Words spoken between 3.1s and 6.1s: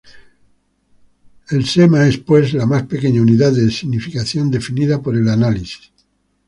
unidad de significación definida por el análisis.